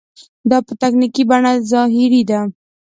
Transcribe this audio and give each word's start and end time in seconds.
دا 0.49 0.57
په 0.67 0.73
تکتیکي 0.81 1.23
بڼه 1.29 1.51
ظاهري 1.71 2.21
ده. 2.29 2.39